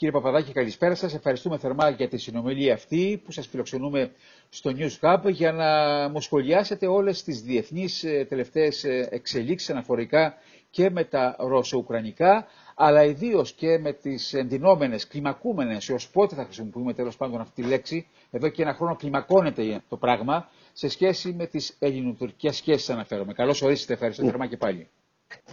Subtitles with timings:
[0.00, 1.14] Κύριε Παπαδάκη, καλησπέρα σας.
[1.14, 4.10] Ευχαριστούμε θερμά για τη συνομιλία αυτή που σας φιλοξενούμε
[4.48, 5.68] στο News Hub για να
[6.08, 10.34] μου σχολιάσετε όλες τις διεθνείς ε, τελευταίες ε, εξελίξεις αναφορικά
[10.70, 16.94] και με τα ρώσο-ουκρανικά, αλλά ιδίως και με τις εντυνόμενες, κλιμακούμενες, έως πότε θα χρησιμοποιούμε
[16.94, 21.46] τέλος πάντων αυτή τη λέξη, εδώ και ένα χρόνο κλιμακώνεται το πράγμα, σε σχέση με
[21.46, 23.32] τις ελληνοτουρκικές σχέσεις αναφέρομαι.
[23.32, 24.88] Καλώς ορίσετε, ευχαριστώ θερμά και πάλι.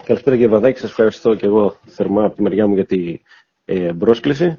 [0.05, 3.19] Καλησπέρα κύριε Βαδάκη, σας ευχαριστώ και εγώ θερμά από τη μεριά μου για την
[3.69, 4.55] ε, πρόσκληση.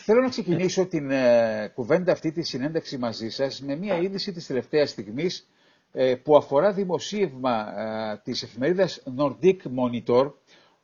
[0.00, 4.46] Θέλω να ξεκινήσω την ε, κουβέντα αυτή τη συνέντευξη μαζί σας με μια είδηση της
[4.46, 5.48] τελευταίας στιγμής
[5.92, 10.32] ε, που αφορά δημοσίευμα ε, της εφημερίδας Nordic Monitor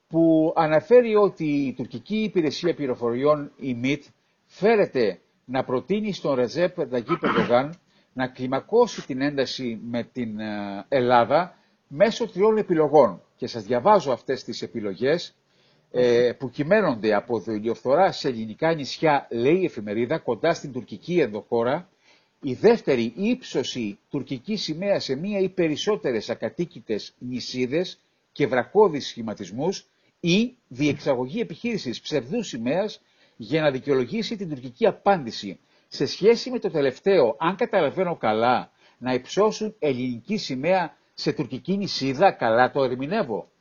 [0.08, 3.98] που αναφέρει ότι η τουρκική υπηρεσία πληροφοριών η MIT
[4.46, 7.74] φέρεται να προτείνει στον Ρεζέπ Δαγί Περδογάν
[8.12, 10.38] να κλιμακώσει την ένταση με την
[10.88, 11.56] Ελλάδα
[11.88, 13.22] μέσω τριών επιλογών.
[13.36, 15.34] Και σας διαβάζω αυτές τις επιλογές
[15.92, 21.88] ε, που κυμαίνονται από δολιοφθορά σε ελληνικά νησιά, λέει η εφημερίδα, κοντά στην τουρκική ενδοχώρα,
[22.42, 27.98] η δεύτερη ύψωση τουρκικής σημαίας σε μία ή περισσότερες ακατοίκητες νησίδες
[28.32, 29.86] και βρακώδεις σχηματισμούς
[30.20, 33.00] ή διεξαγωγή επιχείρησης ψευδού σημαίας
[33.36, 35.58] για να δικαιολογήσει την τουρκική απάντηση.
[35.88, 42.32] Σε σχέση με το τελευταίο, αν καταλαβαίνω καλά, να υψώσουν ελληνική σημαία σε τουρκική νησίδα,
[42.32, 43.51] καλά το ερμηνεύω.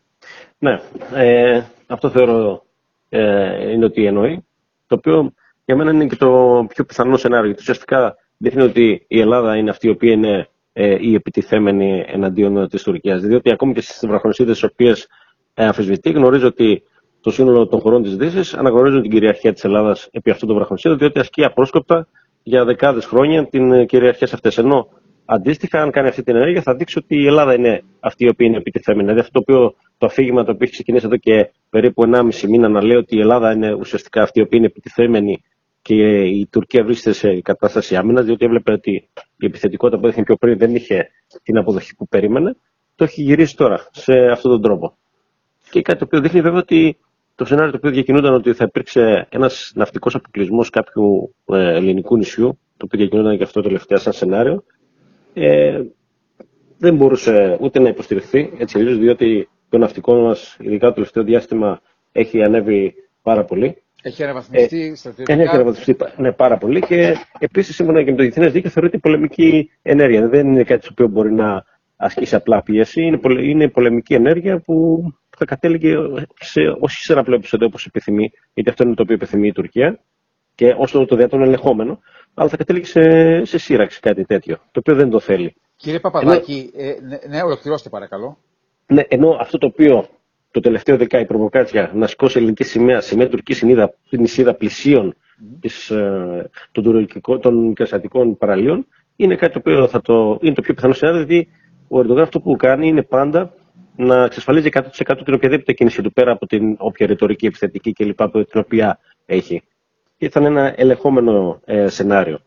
[0.58, 0.80] Ναι,
[1.14, 2.64] ε, αυτό θεωρώ
[3.10, 4.46] ε, είναι ότι εννοεί.
[4.88, 5.34] Το οποίο
[5.66, 7.46] για μένα είναι και το πιο πιθανό σενάριο.
[7.46, 12.68] Γιατί ουσιαστικά δείχνει ότι η Ελλάδα είναι αυτή η οποία είναι ε, η επιτιθέμενη εναντίον
[12.68, 13.22] της Τουρκίας.
[13.22, 15.08] Διότι ακόμη και στις βραχονισίδες τι οποίες
[15.54, 16.84] ε, αμφισβητεί, γνωρίζω ότι
[17.22, 20.98] το σύνολο των χωρών της Δύσης αναγνωρίζουν την κυριαρχία της Ελλάδας επί αυτού των βραχονισίδων,
[20.98, 22.08] διότι ασκεί απρόσκοπτα
[22.44, 24.58] για δεκάδες χρόνια την κυριαρχία σε αυτές.
[24.58, 24.88] Ενώ
[25.34, 28.48] Αντίστοιχα, αν κάνει αυτή την ενέργεια, θα δείξει ότι η Ελλάδα είναι αυτή η οποία
[28.48, 29.04] είναι επιτεθέμενη.
[29.04, 32.70] Δηλαδή, αυτό το, οποίο, το αφήγημα το οποίο έχει ξεκινήσει εδώ και περίπου 1,5 μήνα
[32.70, 35.44] να λέει ότι η Ελλάδα είναι ουσιαστικά αυτή η οποία είναι επιτεθέμενη
[35.82, 40.36] και η Τουρκία βρίσκεται σε κατάσταση άμυνας, διότι έβλεπε ότι η επιθετικότητα που έδειχνε πιο
[40.36, 41.10] πριν δεν είχε
[41.44, 42.56] την αποδοχή που περίμενε,
[42.96, 44.98] το έχει γυρίσει τώρα σε αυτόν τον τρόπο.
[45.70, 46.98] Και κάτι το οποίο δείχνει βέβαια ότι
[47.36, 52.60] το σενάριο το οποίο διακινούνταν ότι θα υπήρξε ένας ναυτικός αποκλεισμός κάποιου ε, ελληνικού νησιού,
[52.78, 54.64] το οποίο διακινούνταν και αυτό τελευταία σαν σενάριο,
[55.34, 55.82] ε,
[56.78, 61.82] δεν μπορούσε ούτε να υποστηριχθεί έτσι αλλιώς, διότι το ναυτικό μας, ειδικά το τελευταίο διάστημα,
[62.12, 63.82] έχει ανέβει πάρα πολύ.
[64.02, 65.42] Έχει αναβαθμιστεί ε, στρατιωτικά.
[65.42, 69.72] Έχει αναβαθμιστεί ναι, πάρα πολύ και επίσης σύμφωνα και με το διεθνές δίκαιο θεωρείται πολεμική
[69.82, 70.28] ενέργεια.
[70.28, 71.64] Δεν είναι κάτι το οποίο μπορεί να
[71.96, 73.02] ασκήσει απλά πίεση.
[73.02, 75.04] Είναι, είναι πολεμική ενέργεια που
[75.38, 75.96] θα κατέληγε
[76.40, 79.52] σε, όχι σε ένα απλό επεισόδιο όπως επιθυμεί, γιατί αυτό είναι το οποίο επιθυμεί η
[79.52, 80.00] Τουρκία
[80.56, 82.00] και όσο το δυνατόν ελεγχόμενο,
[82.34, 85.56] αλλά θα κατέληγε σε, σε σύραξη κάτι τέτοιο, το οποίο δεν το θέλει.
[85.76, 88.38] Κύριε Παπαδάκη, ενώ, ε, ναι, ναι, ολοκληρώστε παρακαλώ.
[88.88, 90.08] Ναι, ενώ αυτό το οποίο
[90.52, 95.16] το τελευταίο δεκάι προβοκάτσια να σηκώσει ελληνική σημαία σε μια τουρκική συνείδα, νησίδα πλησίων
[95.64, 95.96] mm.
[95.96, 100.74] ε, των, τουρκικών, των κερσατικών παραλίων, είναι κάτι το οποίο θα το, είναι το πιο
[100.74, 101.48] πιθανό σενάριο, δηλαδή
[101.88, 103.54] ο Ερντογάν αυτό που κάνει είναι πάντα
[103.96, 104.82] να εξασφαλίζει 100%
[105.26, 108.30] την οποιαδήποτε κίνηση του πέρα από την όποια ρητορική επιθετική κλπ.
[108.32, 109.64] την οποία έχει
[110.22, 112.40] ήταν ένα ελεγχόμενο ε, σενάριο.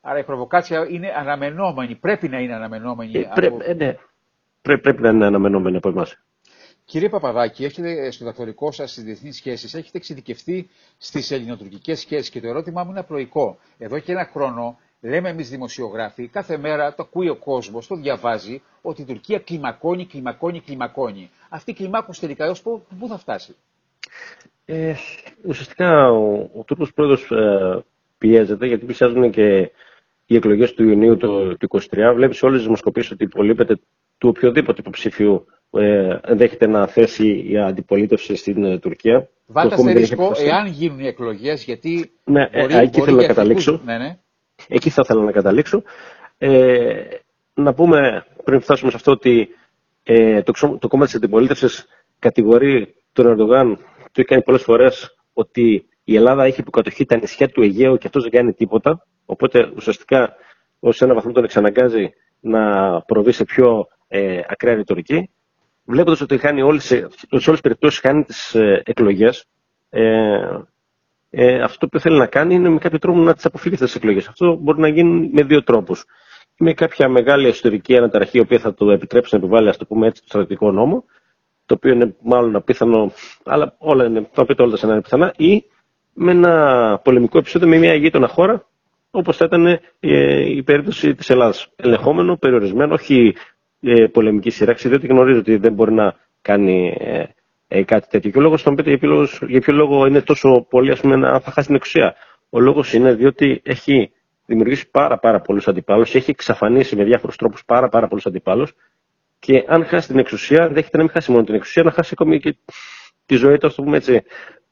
[0.00, 3.18] Άρα η προβοκάτσια είναι αναμενόμενη, πρέπει να είναι αναμενόμενη.
[3.18, 3.58] Ε, πρέ, από...
[3.62, 3.96] ε, ναι.
[4.62, 6.18] Πρέ, πρέπει να είναι αναμενόμενη από εμάς.
[6.84, 12.40] Κύριε Παπαδάκη, έχετε στο δακτορικό σας στις διεθνείς σχέσεις, έχετε εξειδικευτεί στις ελληνοτουρκικές σχέσεις και
[12.40, 13.58] το ερώτημά μου είναι απλοϊκό.
[13.78, 18.62] Εδώ και ένα χρόνο λέμε εμείς δημοσιογράφοι, κάθε μέρα το ακούει ο κόσμος, το διαβάζει,
[18.82, 21.30] ότι η Τουρκία κλιμακώνει, κλιμακώνει, κλιμακώνει.
[21.48, 22.54] Αυτή η κλιμάκωση τελικά έω
[22.98, 23.56] πού θα φτάσει.
[24.64, 24.94] Ε,
[25.44, 27.84] ουσιαστικά ο, ο Τούρκος πρόεδρος ε,
[28.18, 29.70] πιέζεται γιατί πλησιάζουν και
[30.26, 31.78] οι εκλογές του Ιουνίου του, 2023.
[32.14, 33.80] Βλέπεις σε όλες τις δημοσκοπήσεις ότι υπολείπεται
[34.18, 39.28] του οποιοδήποτε υποψηφίου ε, ενδέχεται να θέσει η αντιπολίτευση στην ε, Τουρκία.
[39.46, 42.10] Βάλτε σε ρίσκο εάν γίνουν οι εκλογές, γιατί.
[42.24, 43.80] Ναι, ε, μπορεί, εκεί θέλω να καταλήξω.
[43.84, 44.18] Ναι, ναι.
[44.68, 45.82] Εκεί θα ήθελα να καταλήξω.
[46.38, 47.04] Ε,
[47.54, 49.48] να πούμε πριν φτάσουμε σε αυτό ότι
[50.02, 51.86] ε, το, το κόμμα της αντιπολίτευσης
[52.18, 53.78] κατηγορεί τον Ερντογάν
[54.12, 58.06] το έχει κάνει πολλές φορές ότι η Ελλάδα έχει υποκατοχή τα νησιά του Αιγαίου και
[58.06, 59.06] αυτός δεν κάνει τίποτα.
[59.24, 60.34] Οπότε ουσιαστικά
[60.80, 62.10] ως ένα βαθμό τον εξαναγκάζει
[62.40, 65.30] να προβεί σε πιο ε, ακραία ρητορική.
[65.84, 66.94] Βλέποντας ότι χάνει όλες, σε
[67.30, 69.44] όλες τις περιπτώσεις χάνει τις ε, εκλογές,
[69.90, 70.40] ε,
[71.30, 73.96] ε, αυτό που θέλει να κάνει είναι με κάποιο τρόπο να τις αποφύγει αυτές τις
[74.00, 74.28] εκλογές.
[74.28, 76.04] Αυτό μπορεί να γίνει με δύο τρόπους.
[76.58, 80.06] Με κάποια μεγάλη εσωτερική αναταραχή, η οποία θα το επιτρέψει να επιβάλλει, ας το πούμε
[80.06, 81.04] έτσι, το στρατιωτικό νόμο,
[81.70, 83.12] το οποίο είναι μάλλον απίθανο,
[83.44, 85.64] αλλά όλα είναι, θα πείτε όλα τα σενάρια πιθανά, ή
[86.14, 88.66] με ένα πολεμικό επεισόδιο με μια γείτονα χώρα,
[89.10, 89.66] όπως θα ήταν
[90.00, 91.68] ε, η περίπτωση της Ελλάδας.
[91.76, 93.34] Ελεγχόμενο, περιορισμένο, όχι
[93.80, 97.24] ε, πολεμική σύραξη, διότι γνωρίζω ότι δεν μπορεί να κάνει ε,
[97.68, 98.30] ε, κάτι τέτοιο.
[98.30, 101.16] Και ο λόγος θα μου πείτε για, για ποιο λόγο είναι τόσο πολύ, ας πούμε,
[101.16, 102.14] να θα χάσει την εξουσία.
[102.50, 104.10] Ο λόγος είναι διότι έχει
[104.46, 108.72] δημιουργήσει πάρα, πάρα πολλούς αντιπάλους, έχει εξαφανίσει με διάφορους τρόπους πάρα, πάρα πολλούς αντιπάλους.
[109.40, 112.40] Και αν χάσει την εξουσία, δέχεται να μην χάσει μόνο την εξουσία, να χάσει ακόμη
[112.40, 112.56] και
[113.26, 114.22] τη ζωή του, ας το πούμε έτσι.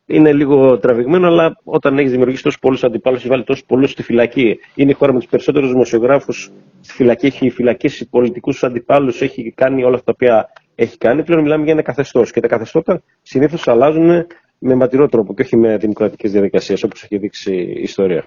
[0.06, 4.03] Είναι λίγο τραβηγμένο, αλλά όταν έχεις δημιουργήσει τόσους πολλούς αντιπάλους, έχεις βάλει τόσους πολλούς στη
[4.03, 6.50] φυλακή, είναι η χώρα με τους περισσότερους δημοσιογράφους
[6.81, 11.25] στη φυλακή, έχει φυλακίσει πολιτικούς αντιπάλους, έχει κάνει όλα αυτά τα οποία έχει κάνει.
[11.25, 12.31] Πλέον μιλάμε για ένα καθεστώς.
[12.31, 14.26] Και τα καθεστώτα συνήθως αλλάζουν
[14.59, 18.26] με ματηρό τρόπο και όχι με δημοκρατικές διαδικασίες, όπως έχει δείξει η ιστορία.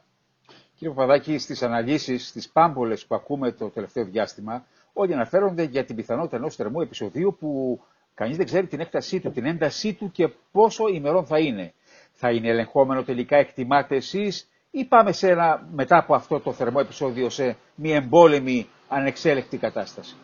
[0.75, 5.95] Κύριε Παπαδάκη, στις αναλύσεις, στις πάμπολες που ακούμε το τελευταίο διάστημα, όλοι αναφέρονται για την
[5.95, 7.79] πιθανότητα ενός θερμού επεισοδίου που
[8.13, 11.73] κανείς δεν ξέρει την έκτασή του, την έντασή του και πόσο ημερών θα είναι.
[12.11, 16.77] Θα είναι ελεγχόμενο τελικά, εκτιμάτε εσείς, ή πάμε σε ένα, μετά από αυτό το θερμό
[16.81, 20.15] επεισόδιο σε μια εμπόλεμη, ανεξέλεκτη κατάσταση;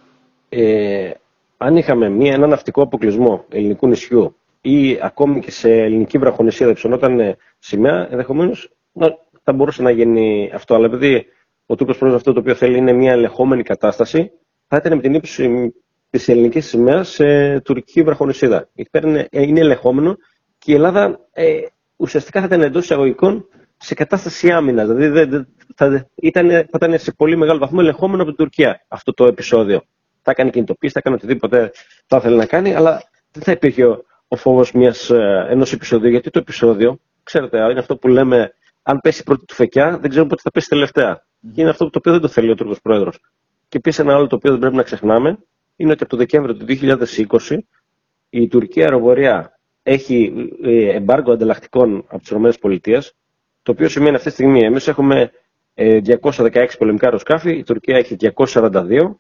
[0.49, 1.11] Ε,
[1.57, 7.35] αν είχαμε μια, ένα ναυτικό αποκλεισμό ελληνικού νησιού ή ακόμη και σε ελληνική βραχονισία δεν
[7.59, 8.71] σημαία, ενδεχομένως
[9.43, 10.75] θα μπορούσε να γίνει αυτό.
[10.75, 11.25] Αλλά επειδή
[11.65, 14.31] ο Τούρκος πρόεδρος αυτό το οποίο θέλει είναι μια ελεγχόμενη κατάσταση,
[14.67, 15.73] θα ήταν με την ύψη
[16.09, 18.69] της ελληνικής σημαίας σε τουρκική βραχονισίδα.
[18.75, 20.15] Εκεί πέρα είναι, είναι ελεγχόμενο
[20.57, 21.59] και η Ελλάδα ε,
[21.95, 23.47] ουσιαστικά θα ήταν εντός εισαγωγικών
[23.77, 24.87] σε κατάσταση άμυνας.
[24.87, 29.25] Δηλαδή θα, ήταν, θα ήταν σε πολύ μεγάλο βαθμό ελεγχόμενο από την Τουρκία αυτό το
[29.25, 29.83] επεισόδιο.
[30.21, 31.71] Θα έκανε κινητοποίηση, θα έκανε οτιδήποτε
[32.07, 34.73] θα ήθελε να κάνει, αλλά δεν θα υπήρχε ο, ο φόβος
[35.09, 36.09] ε, ενός επεισοδίου.
[36.09, 38.53] Γιατί το επεισόδιο, ξέρετε, είναι αυτό που λέμε
[38.83, 41.17] αν πέσει πρώτη του φεκιά, δεν ξέρουμε πότε θα πέσει τελευταία.
[41.17, 41.49] Mm.
[41.53, 43.19] Και είναι αυτό το οποίο δεν το θέλει ο Τούρκος Πρόεδρος.
[43.69, 45.37] Και επίσης ένα άλλο το οποίο δεν πρέπει να ξεχνάμε
[45.75, 46.65] είναι ότι από το Δεκέμβριο του
[47.47, 47.57] 2020
[48.29, 50.33] η τουρκική αεροπορία έχει
[50.63, 52.29] ε, εμπάργκο ανταλλακτικών από τις
[52.75, 53.03] ΗΠΑ,
[53.63, 55.31] το οποίο σημαίνει αυτή τη στιγμή εμείς έχουμε
[55.75, 59.15] 216 ε, πολεμικά αεροσκάφη, η Τουρκία έχει 242,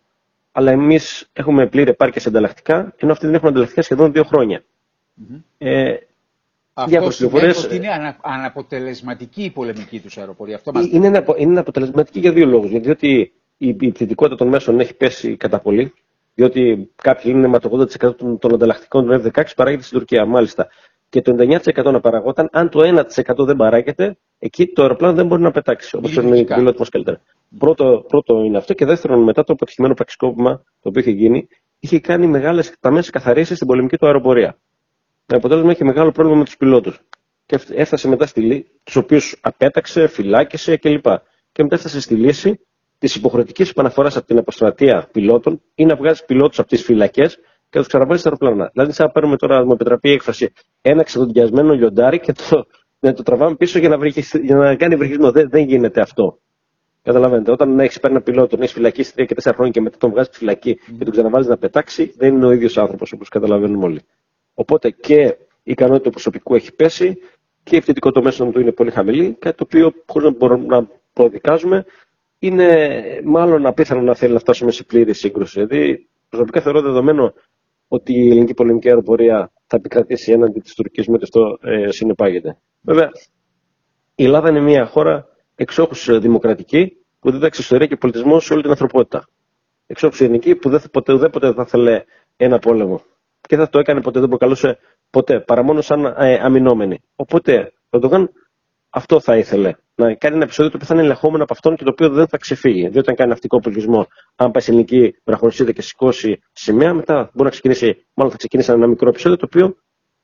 [0.51, 4.63] αλλά εμείς έχουμε πλήρη επάρκεια σε ανταλλακτικά, ενώ αυτοί δεν έχουν ανταλλακτικά σχεδόν δύο χρόνια.
[5.21, 5.41] Mm-hmm.
[5.57, 5.95] Ε,
[6.73, 10.55] αυτό σημαίνει ότι είναι ανα, αναποτελεσματική η πολεμική τους αεροπορία.
[10.55, 10.85] Αυτό μας...
[10.85, 12.69] είναι, είναι, είναι αποτελεσματική για δύο λόγους.
[12.69, 15.93] Διότι η, η πληθυντικότητα των μέσων έχει πέσει κατά πολύ.
[16.35, 20.25] Διότι κάποιοι λένε με το 80% των, των ανταλλακτικών των F-16 παράγεται στην Τουρκία.
[20.25, 20.67] Μάλιστα.
[21.09, 23.03] Και το 99% να παραγόταν, αν το
[23.37, 25.95] 1% δεν παράγεται, εκεί το αεροπλάνο δεν μπορεί να πετάξει.
[25.95, 27.21] Όπως είναι η πιλότη μας καλύτερα.
[27.57, 28.73] Πρώτο, πρώτο είναι αυτό.
[28.73, 31.47] Και δεύτερον, μετά το αποτυχημένο πραξικόπημα το οποίο είχε γίνει,
[31.79, 34.57] είχε κάνει μεγάλες ταμέ καθαρίσει στην πολεμική του αεροπορία.
[35.25, 36.99] Με αποτέλεσμα είχε μεγάλο πρόβλημα με τους πιλότους.
[37.45, 41.05] Και έφτασε μετά στη λύση, τους οποίους απέταξε, φυλάκισε κλπ.
[41.51, 42.59] Και μετά έφτασε στη λύση
[42.97, 47.77] της υποχρεωτικής επαναφοράς από την αποστρατεία πιλότων ή να βγάζει πιλότους από τις φυλακές και
[47.77, 48.69] να τους ξαναβάλει στα αεροπλάνα.
[48.73, 52.65] Δηλαδή, σαν να παίρνουμε τώρα, με επιτραπεί η έκφραση, ένα ξεδοντιασμένο λιοντάρι και το,
[52.99, 54.07] να το τραβάμε πίσω για να,
[54.41, 55.31] για να κάνει βρυχισμό.
[55.31, 56.39] Δεν, δεν γίνεται αυτό.
[57.01, 59.97] Καταλαβαίνετε, όταν έχεις παίρνει ένα πιλότο, τον έχεις φυλακίσει 3 και 4 χρόνια και μετά
[59.97, 60.95] τον βγάζεις στη φυλακή mm.
[60.97, 64.01] και τον ξαναβάζει να πετάξει, δεν είναι ο ίδιος άνθρωπος όπως καταλαβαίνουμε όλοι.
[64.53, 67.17] Οπότε και η ικανότητα του προσωπικού έχει πέσει
[67.63, 70.65] και η ευθυντικό το μέσο του είναι πολύ χαμηλή, κάτι το οποίο χωρίς να μπορούμε
[70.65, 71.85] να προδικάζουμε
[72.39, 75.65] είναι μάλλον απίθανο να θέλει να φτάσουμε σε πλήρη σύγκρουση.
[75.65, 77.33] Δηλαδή, προσωπικά θεωρώ δεδομένο
[77.87, 82.57] ότι η ελληνική πολεμική αεροπορία θα επικρατήσει έναντι της Τουρκίας με ότι αυτό ε, συνεπάγεται.
[82.81, 83.11] Βέβαια,
[84.15, 85.25] η Ελλάδα είναι μια χώρα
[85.55, 89.27] εξόχου δημοκρατική που δίδαξε ιστορία και πολιτισμό σε όλη την ανθρωπότητα.
[89.87, 92.03] Εξόχου ελληνική που δεν, ποτέ, ουδέποτε θα ήθελε
[92.37, 93.01] ένα πόλεμο
[93.47, 94.77] και θα το έκανε ποτέ, δεν προκαλούσε
[95.09, 96.99] ποτέ, παρά μόνο σαν ε, αμυνόμενη.
[97.15, 98.29] Οπότε ο Ερντογάν
[98.97, 99.73] αυτό θα ήθελε.
[99.95, 102.27] Να κάνει ένα επεισόδιο το οποίο θα είναι ελεγχόμενο από αυτόν και το οποίο δεν
[102.27, 102.87] θα ξεφύγει.
[102.87, 107.43] Διότι αν κάνει ναυτικό πολιτισμό, αν πάει σε ελληνική βραχονισίδα και σηκώσει σημαία, μετά μπορεί
[107.43, 109.75] να ξεκινήσει, μάλλον θα ξεκινήσει ένα μικρό επεισόδιο το οποίο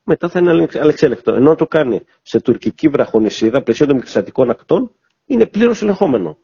[0.04, 1.34] μετά θα είναι αλεξέλεκτο.
[1.34, 4.90] Ενώ αν το κάνει σε τουρκική βραχονισίδα, πλαισίων των μικρασιατικών ακτών,
[5.26, 6.38] είναι πλήρως ελεγχόμενο.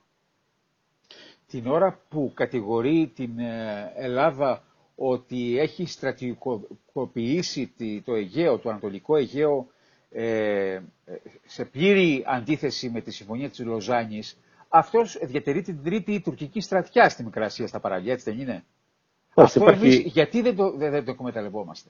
[1.46, 4.62] Την ώρα που κατηγορεί την ε, Ελλάδα
[4.94, 7.72] ότι έχει στρατηγικοποιήσει
[8.04, 9.66] το Αιγαίο, το Ανατολικό Αιγαίο,
[10.10, 10.78] ε,
[11.46, 14.38] σε πλήρη αντίθεση με τη Συμφωνία της Λοζάνης,
[14.68, 18.64] αυτός διατηρεί την τρίτη τουρκική στρατιά στη Μικρασία στα παραλία, έτσι δεν είναι;
[19.34, 19.84] Αυτό υπάρχει...
[19.84, 21.88] εμείς, γιατί δεν το, δεν, δεν το εκμεταλλευόμαστε;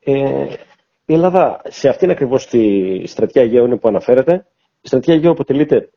[0.00, 0.46] Ε,
[1.04, 4.46] η Ελλάδα σε αυτήν ακριβώς τη στρατιά Αιγαίου που αναφέρεται,
[4.80, 5.90] η στρατιά Αιγαίου αποτελείται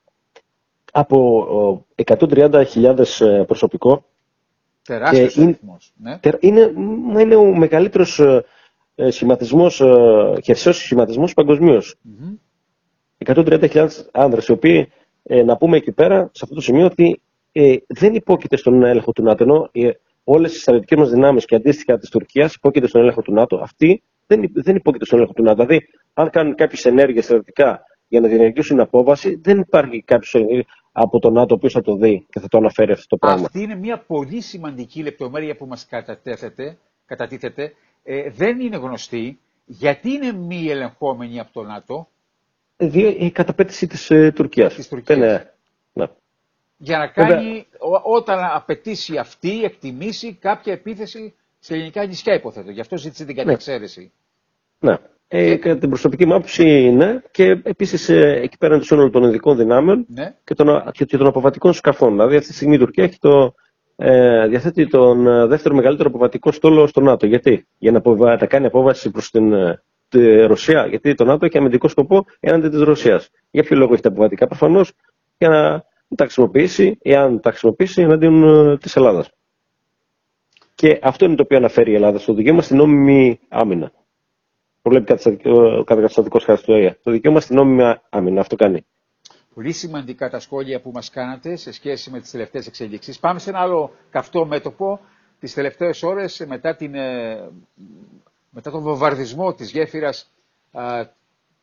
[0.92, 4.06] από 130.000 ε, προσωπικό,
[4.84, 5.60] Τεράστιος είναι,
[5.96, 6.20] ναι.
[6.40, 6.74] είναι,
[7.20, 8.44] είναι ο μεγαλύτερος ε, ε
[9.10, 11.96] σχηματισμός, ε, χερσαίος σχηματισμός παγκοσμίως.
[12.06, 12.38] Mm-hmm.
[13.26, 14.92] 130.000 άνδρες, οι οποίοι,
[15.24, 19.12] ε, να πούμε εκεί πέρα, σε αυτό το σημείο, ότι ε, δεν υπόκειται στον έλεγχο
[19.12, 19.90] του ΝΑΤΟ, ενώ ε,
[20.24, 23.58] όλες οι στρατιωτικές μας δυνάμεις και αντίστοιχα της Τουρκίας υπόκειται στον έλεγχο του ΝΑΤΟ.
[23.58, 25.66] Αυτοί δεν, δεν υπόκειται στον έλεγχο του ΝΑΤΟ.
[25.66, 30.36] Δηλαδή, αν κάνουν κάποιες ενέργειες στρατιωτικά για να διενεργήσουν απόβαση, δεν υπάρχει κάποιος
[30.92, 33.46] από τον ΝΑΤΟ που θα το δει και θα το αναφέρει αυτό το πράγμα.
[33.46, 35.88] Αυτή είναι μια πολύ σημαντική λεπτομέρεια που μας
[37.06, 37.74] κατατίθεται.
[38.04, 39.40] Ε, δεν είναι γνωστή.
[39.66, 42.08] Γιατί είναι μη ελεγχόμενη από το ΝΑΤΟ;
[43.18, 44.74] Η καταπέτηση της ε, Τουρκίας.
[44.74, 45.18] Της Τουρκίας.
[45.18, 45.54] Είναι,
[45.94, 46.06] ναι.
[46.78, 47.68] Για να κάνει,
[48.04, 52.72] όταν απαιτήσει αυτή, εκτιμήσει κάποια επίθεση σε ελληνικά νησιά, υποθέτω.
[52.72, 53.44] Γι' αυτό ζήτησε την ναι.
[53.44, 54.12] κατεξαίρεση.
[54.80, 54.96] Ναι.
[55.28, 57.22] Ε, κατά την προσωπική μου άποψη, ναι.
[57.32, 60.36] Και επίσης ε, εκεί πέρα είναι το σύνολο των ειδικών δυνάμεων ναι.
[60.44, 62.12] και, των, και των αποβατικών σκαφών.
[62.12, 63.54] Δηλαδή, αυτή τη στιγμή η Τουρκία έχει το,
[64.02, 67.26] ε, διαθέτει τον ε, δεύτερο μεγαλύτερο αποβατικό στόλο στο ΝΑΤΟ.
[67.26, 68.46] Γιατί; Για να αποβα...
[68.46, 70.86] κάνει απόβαση προς την ε, τη Ρωσία.
[70.86, 73.30] Γιατί το ΝΑΤΟ έχει αμυντικό σκοπό έναντι της Ρωσίας.
[73.52, 74.92] Για ποιο λόγο έχει τα αποβατικά, προφανώς
[75.38, 75.84] για να
[76.16, 79.32] τα χρησιμοποιήσει, εάν τα χρησιμοποιήσει, εναντίον ε, της Ελλάδας.
[80.76, 83.92] Και αυτό είναι το οποίο αναφέρει η Ελλάδα στο δικαίωμα στην νόμιμη άμυνα.
[84.82, 85.14] Προβλέπει
[85.50, 86.98] ο κατακαταστατικό χάρτης του ΑΕΑ.
[87.04, 88.40] Το δικαίωμα στην νόμιμη άμυνα.
[88.40, 88.86] Αυτό κάνει.
[89.60, 93.20] Πολύ σημαντικά τα σχόλια που μας κάνατε σε σχέση με τις τελευταίες εξελίξεις.
[93.20, 95.00] Πάμε σε ένα άλλο καυτό μέτωπο.
[95.40, 97.50] Τις τελευταίες ώρες μετά, την, ε,
[98.50, 100.32] μετά τον βομβαρδισμό της γέφυρας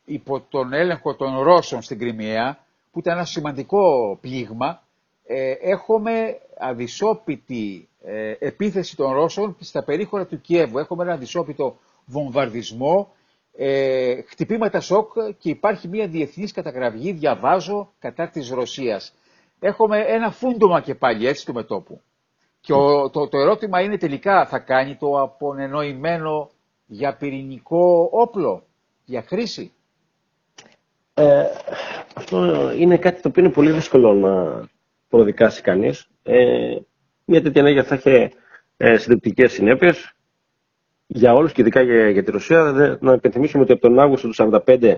[0.05, 2.59] υπό τον έλεγχο των Ρώσων στην Κρυμαία,
[2.93, 4.83] που ήταν ένα σημαντικό πλήγμα,
[5.27, 10.79] ε, έχουμε αδυσόπιτη ε, επίθεση των Ρώσων στα περίχωρα του Κιέβου.
[10.79, 13.13] Έχουμε ένα αδυσόπιτο βομβαρδισμό
[13.57, 19.15] ε, χτυπήματα σοκ και υπάρχει μια διεθνής καταγραφή, διαβάζω, κατά της Ρωσίας.
[19.61, 22.01] Έχουμε ένα φούντομα και πάλι έτσι του μετόπου.
[22.61, 22.73] Και
[23.13, 26.51] το, το ερώτημα είναι τελικά θα κάνει το απονενοημένο
[26.87, 28.67] για πυρηνικό όπλο,
[29.05, 29.73] για χρήση;
[31.15, 31.45] Ε,
[32.15, 34.63] αυτό είναι κάτι το οποίο είναι πολύ δύσκολο να
[35.09, 36.09] προδικάσει κανείς.
[36.23, 36.77] Ε,
[37.25, 38.33] μια τέτοια ενέργεια θα έχει
[38.77, 40.16] ε, συντριπτικές συνέπειες
[41.07, 42.63] για όλους και ειδικά για, για τη Ρωσία.
[43.01, 44.95] Να υπενθυμίσουμε ότι από τον Αύγουστο του 1945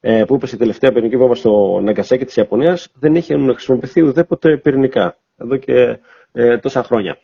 [0.00, 4.56] ε, που είπες η τελευταία πυρηνική βόμβα στο Ναγκασέκι της Ιαπωνίας δεν είχε χρησιμοποιηθεί ουδέποτε
[4.56, 5.98] πυρηνικά εδώ και
[6.32, 7.18] ε, τόσα χρόνια.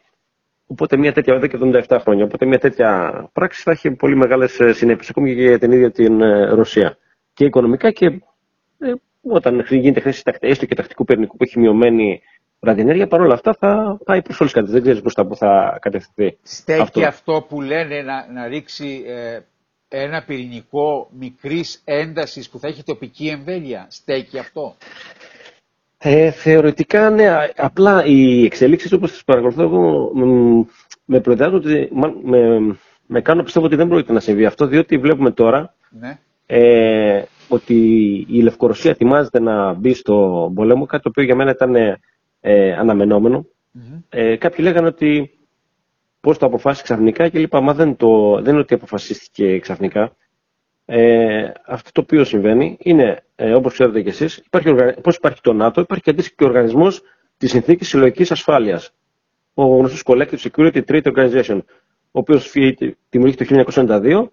[0.66, 1.58] Οπότε μια τέτοια, εδώ και
[1.88, 5.58] 77 χρόνια, οπότε μια τέτοια πράξη θα έχει πολύ μεγάλες ε, συνέπειες ακόμη και για
[5.58, 6.96] την ίδια την ε, Ρωσία.
[7.32, 8.06] Και οικονομικά και
[8.78, 8.92] ε,
[9.22, 12.20] όταν γίνεται χρήση έστω και τακτικού πυρηνικού που έχει μειωμένη
[12.64, 16.38] ραδιενέργεια, παρόλα αυτά θα πάει προ όλε τι Δεν ξέρεις προ τα που θα κατευθυνθεί.
[16.42, 19.38] Στέκει αυτό, αυτό που λένε να, να ρίξει ε,
[19.88, 23.86] ένα πυρηνικό μικρής έντασης που θα έχει τοπική εμβέλεια.
[23.90, 24.74] Στέκει αυτό.
[25.98, 30.10] Ε, θεωρητικά ναι, απλά οι εξελίξεις όπως τις παρακολουθώ εγώ
[31.04, 31.88] με προειδεάζουν ότι
[32.24, 36.18] με, με κάνουν πιστεύω ότι δεν πρόκειται να συμβεί αυτό, διότι βλέπουμε τώρα ναι.
[36.46, 37.74] ε, ότι
[38.30, 41.74] η Λευκορωσία ετοιμάζεται να μπει στο πολέμο, κάτι το οποίο για μένα ήταν
[42.46, 43.46] ε, αναμενομενο
[44.08, 45.38] Ε, κάποιοι λέγανε ότι
[46.20, 47.60] πώς το αποφάσισε ξαφνικά και λοιπά.
[47.60, 50.16] Μα δεν, το, δεν είναι ότι αποφασίστηκε ξαφνικά.
[50.84, 55.52] Ε, αυτό το οποίο συμβαίνει είναι, ε, όπως ξέρετε κι εσείς, υπάρχει, πώς υπάρχει το
[55.52, 57.02] ΝΑΤΟ, υπάρχει και αντίστοιχο και οργανισμός
[57.36, 58.94] της συνθήκης συλλογικής ασφάλειας.
[59.54, 61.58] Ο γνωστός Collective Security Treaty Organization,
[62.10, 62.52] ο οποίος
[63.10, 64.30] δημιουργήθηκε το 1992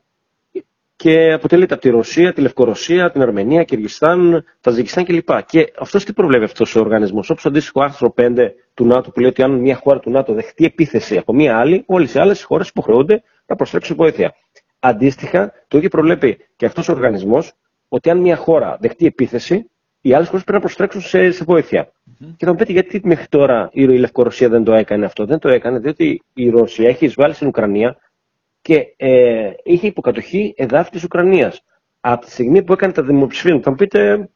[1.01, 5.29] και αποτελείται από τη Ρωσία, τη Λευκορωσία, την Αρμενία, Κυργιστάν, Ταζικιστάν κλπ.
[5.45, 7.29] Και αυτός τι προβλέπει αυτός ο οργανισμός.
[7.29, 10.33] Όπως το αντίστοιχο άρθρο 5 του ΝΑΤΟ που λέει ότι αν μια χώρα του ΝΑΤΟ
[10.33, 14.33] δεχτεί επίθεση από μια άλλη, όλες οι άλλες χώρες υποχρεούνται να προστρέξουν βοήθεια.
[14.79, 17.53] Αντίστοιχα, το ίδιο προβλέπει και αυτός ο οργανισμός
[17.87, 19.69] ότι αν μια χώρα δεχτεί επίθεση,
[20.01, 21.85] οι άλλες χώρες πρέπει να προστρέξουν σε, σε βοήθεια.
[21.87, 22.33] Mm-hmm.
[22.37, 25.49] Και θα μου πείτε γιατί μέχρι τώρα η Λευκορωσία δεν το έκανε αυτό; Δεν το
[25.49, 27.97] έκανε διότι η Ρωσία έχει εισβάλει στην Ουκρανία
[28.61, 31.63] και ε, είχε υποκατοχή εδάφη της Ουκρανίας.
[31.99, 34.29] Από τη στιγμή που έκανε τα δημοψηφίσματα, θα μου πείτε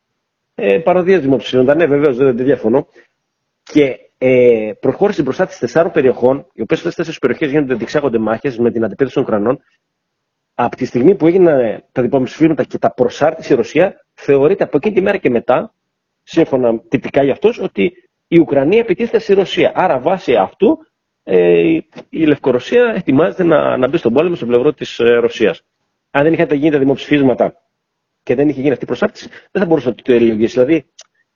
[0.55, 2.88] ε, παροδία δημοψηφίσματα, ναι βεβαίως δεν, δεν διαφωνώ,
[3.63, 8.17] και ε, προχώρησε μπροστά τη τεσσάρων περιοχών, οι οποίες αυτές τις τέσσερις περιοχές γίνονται διεξάγονται
[8.17, 9.60] μάχες με την αντιπίθεση των Ουκρανών.
[10.55, 14.96] Από τη στιγμή που έγιναν τα δημοψηφίσματα και τα προσάρτησε η Ρωσία, θεωρείται από εκείνη
[14.96, 15.74] τη μέρα και μετά,
[16.24, 17.94] σύμφωνα τυπικά για αυτούς, ότι
[18.27, 19.72] η Ουκρανία επιτίθεται στη Ρωσία.
[19.75, 20.77] Άρα, βάσει αυτού,
[21.24, 21.77] ε,
[22.15, 25.62] η Λευκορωσία ετοιμάζεται να, να μπει στον πόλεμο στο πλευρό της ε, Ρωσίας.
[26.12, 27.53] Αν δεν είχαν γίνει τα δημοψηφίσματα
[28.24, 30.53] και δεν είχε γίνει αυτή η προσάρτηση, δεν θα μπορούσε να το ελεγγύσει.
[30.60, 30.86] Δηλαδή,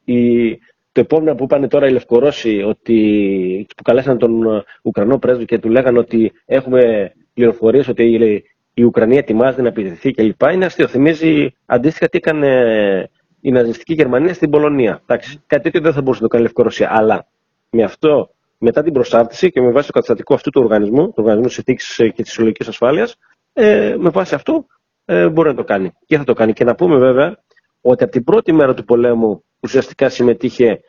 [0.03, 0.49] η,
[0.91, 5.59] το επόμενο που είπαν τώρα οι Λευκορώσοι, ότι, που καλέσαν τον ε, Ουκρανό πρέσβη και
[5.59, 8.43] του λέγανε ότι έχουμε πληροφορίες ότι η,
[8.73, 10.41] η Ουκρανία ετοιμάζεται να επιτεθεί κλπ.
[10.53, 10.87] Είναι αστείο.
[10.87, 13.09] Θυμίζει αντίστοιχα τι έκανε
[13.41, 15.01] η ναζιστική Γερμανία στην Πολωνία.
[15.05, 16.89] Εντάξει, κάτι τέτοιο δεν θα μπορούσε να το κάνει η Λευκορωσία.
[16.91, 17.27] Αλλά
[17.69, 18.29] με αυτό
[18.59, 22.23] μετά την προσάρτηση και με βάση το καταστατικό αυτού του οργανισμού, του Οργανισμού Συνθήκη και
[22.23, 23.15] της Συλλογικής Ασφάλειας,
[23.53, 24.65] ε, με βάση αυτό
[25.05, 25.91] ε, μπορεί να το κάνει.
[26.05, 26.53] Και θα το κάνει.
[26.53, 27.37] Και να πούμε βέβαια
[27.81, 30.79] ότι από την πρώτη μέρα του πολέμου ουσιαστικά συμμετείχε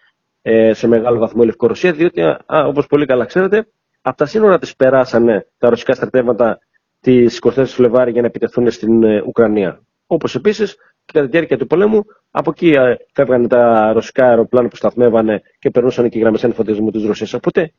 [0.43, 3.67] ε, σε μεγάλο βαθμό η Λευκορωσία, διότι, όπως πολύ καλά ξέρετε,
[4.03, 6.59] από τα σύνορα της περάσανε τα ρωσικά στρατεύματα
[7.01, 9.81] της 24 Φλεβάρι για να επιτεθούν στην ε, Ουκρανία.
[10.07, 10.77] Όπως επίσης
[11.13, 15.43] και κατά τη διάρκεια του πολέμου, από εκεί ε, φεύγανε τα ρωσικά αεροπλάνα που σταθμεύανε
[15.59, 17.35] και περνούσαν και οι γραμμές ανεφοδιασμού της Ρωσίας.
[17.35, 17.73] Οπότε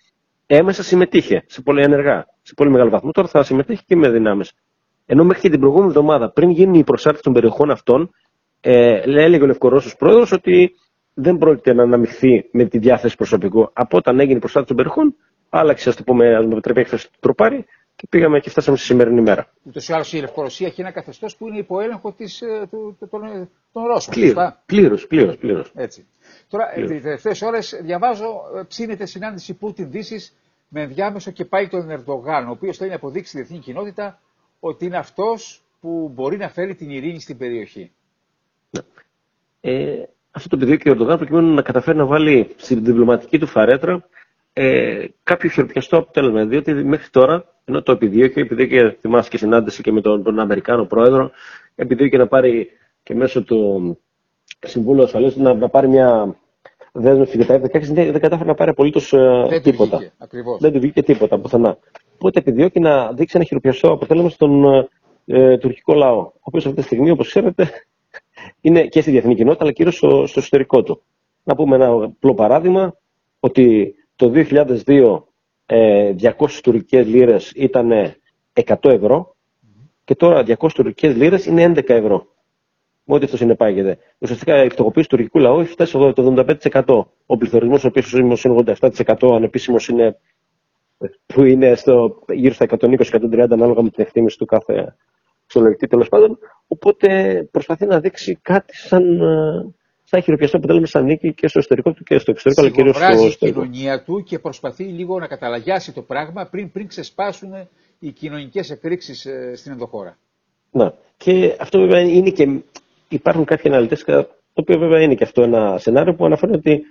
[0.45, 3.11] έμεσα συμμετείχε σε πολύ ενεργά, σε πολύ μεγάλο βαθμό.
[3.11, 4.51] Τώρα θα συμμετέχει και με δυνάμεις
[5.05, 8.09] Ενώ μέχρι και την προηγούμενη εβδομάδα, πριν γίνει η προσάρτηση των περιοχών αυτών,
[8.61, 10.71] ε, έλεγε ο Λευκορώσος πρόεδρος ότι
[11.13, 13.69] δεν πρόκειται να αναμειχθεί με τη διάθεση προσωπικού.
[13.73, 15.15] Από όταν έγινε η προσάρτηση των περιοχών,
[15.49, 18.85] άλλαξε, ας το πούμε, αν με επιτρέπει έκθεση του τροπάρι και πήγαμε και φτάσαμε στη
[18.85, 19.47] σημερινή μέρα.
[19.63, 22.97] Ούτως ή άλλως η Λευκορωσία έχει ένα καθεστώς που είναι υπό έλεγχο της, ε, του,
[23.09, 24.13] των, των Ρώσων.
[24.65, 25.71] Πλήρως, πλήρως, πλήρως.
[25.75, 26.05] Έτσι.
[26.49, 30.31] Τώρα, τι τελευταίε ώρες διαβάζω, ε, ψήνεται συνάντηση Πούτιν-Δύση
[30.67, 34.19] με ενδιάμεσο και πάλι τον Ερντογάν, ο οποίος θέλει να αποδείξει στη διεθνή κοινότητα
[34.59, 37.91] ότι είναι αυτός που μπορεί να φέρει την ειρήνη στην περιοχή.
[38.69, 38.81] Ναι.
[39.61, 44.07] Ε, αυτό το επιδιώκει ο Ερντογάν προκειμένου να καταφέρει να βάλει στην διπλωματική του φαρέτρα
[44.53, 46.45] ε, κάποιο χειροπιαστό αποτέλεσμα.
[46.45, 50.85] Διότι μέχρι τώρα, ενώ το επιδιώκει, επιδιώκει, θυμάσαι και συνάντηση και με τον, τον Αμερικάνο
[50.85, 51.31] πρόεδρο,
[51.75, 52.69] επιδιώκει να πάρει
[53.03, 53.97] και μέσω του
[54.59, 56.35] Συμβούλου Ασφαλείας να, να πάρει μια
[56.91, 59.97] δέσμευση για τα F-16, δεν κατάφερε να πάρει απολύτως ε, τίποτα.
[59.97, 60.13] Βγήκε,
[60.59, 61.77] δεν του βγήκε τίποτα πουθενά.
[62.13, 64.65] Οπότε επιδιώκει να δείξει ένα χειροπιαστό αποτέλεσμα στον
[65.25, 67.69] ε, τουρκικό λαό, ο οποίος αυτή τη στιγμή, όπως ξέρετε,
[68.61, 71.01] είναι και στη διεθνή κοινότητα, αλλά κυρίως στο, στο εσωτερικό του.
[71.43, 72.95] Να πούμε ένα απλό παράδειγμα,
[73.39, 75.17] ότι το 2002 ε,
[75.71, 77.91] 200 τουρκικές λίρες ήταν
[78.53, 79.35] 100 ευρώ
[80.03, 82.27] και τώρα 200 τουρκικές λίρες είναι 11 ευρώ.
[83.03, 83.97] Με ό,τι αυτό συνεπάγεται.
[84.17, 86.13] Ουσιαστικά η φτωχοποίηση του τουρκικού λαού έχει φτάσει στο
[86.73, 87.03] 75%.
[87.25, 90.17] Ο πληθωρισμός, ο οποίος είναι 87%, ανεπίσημος είναι
[91.25, 94.95] που είναι στο, γύρω στα 120-130 ανάλογα με την εκτίμηση του κάθε
[95.45, 96.39] ξενολογητή τέλος πάντων.
[96.67, 99.19] Οπότε προσπαθεί να δείξει κάτι σαν,
[100.11, 102.95] ε, σαν χειροπιαστό αποτέλεσμα σαν νίκη και στο εσωτερικό του και στο εξωτερικό, αλλά κυρίως
[102.95, 103.63] στο εσωτερικό.
[103.63, 107.51] η κοινωνία του και προσπαθεί λίγο να καταλαγιάσει το πράγμα πριν, πριν ξεσπάσουν
[107.99, 110.17] οι κοινωνικές εκρήξεις ε, στην ενδοχώρα.
[110.71, 110.93] Να.
[111.17, 112.61] Και αυτό βέβαια είναι και.
[113.09, 116.81] Υπάρχουν κάποιοι αναλυτές, το οποίο βέβαια είναι και αυτό ένα σενάριο που αναφέρει ότι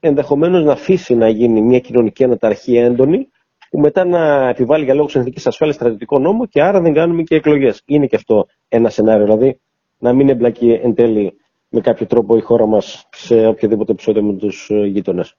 [0.00, 3.28] ενδεχομένως να αφήσει να γίνει μια κοινωνική αναταραχή έντονη,
[3.70, 7.34] που μετά να επιβάλλει για λόγους εθνικής ασφάλειας στρατιωτικό νόμο και άρα δεν κάνουμε και
[7.34, 7.82] εκλογές.
[7.84, 9.60] Είναι και αυτό ένα σενάριο, δηλαδή
[9.98, 11.36] να μην εμπλακεί εν τέλει
[11.68, 15.36] με κάποιο τρόπο η χώρα μας σε οποιοδήποτε επεισόδιο με τους ε, γείτονες.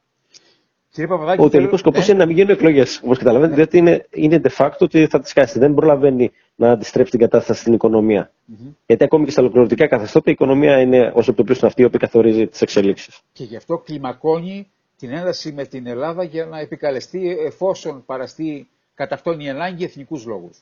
[1.37, 2.13] Ο τελικός σκοπός ναι.
[2.13, 3.01] είναι να μην γίνουν εκλογές.
[3.03, 3.65] Όπως καταλαβαίνετε, ναι.
[3.65, 5.59] διότι είναι, είναι de facto ότι θα τις χάσει.
[5.59, 8.31] Δεν προλαβαίνει να αντιστρέψει την κατάσταση στην οικονομία.
[8.31, 8.73] Mm-hmm.
[8.85, 11.99] Γιατί ακόμη και στα ολοκληρωτικά καθεστώτα η οικονομία είναι ως το πλούσιο αυτή η οποία
[11.99, 13.19] καθορίζει τις εξελίξεις.
[13.33, 19.15] Και γι' αυτό κλιμακώνει την ένταση με την Ελλάδα για να επικαλεστεί εφόσον παραστεί κατά
[19.15, 20.57] αυτόν η ανάγκη εθνικούς λόγους.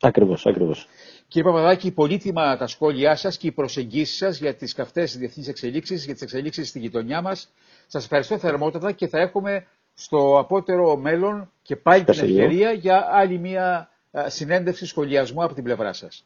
[0.00, 0.86] Ακριβώς, ακριβώς.
[1.28, 6.04] Κύριε Παπαδάκη, πολύτιμα τα σχόλιά σας και οι προσεγγίσεις σας για τις καυτές διεθνείς εξελίξεις,
[6.04, 7.52] για τις εξελίξεις στη γειτονιά μας.
[7.86, 13.38] Σας ευχαριστώ θερμότατα και θα έχουμε στο απότερο μέλλον και πάλι την ευκαιρία για άλλη
[13.38, 13.88] μια
[14.26, 16.24] συνέντευξη σχολιασμού από την πλευρά σας.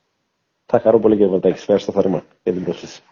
[0.66, 1.58] Θα χαρώ πολύ κύριε Παπαδάκη.
[1.58, 3.02] Ευχαριστώ θερμά για την πρόσθεση.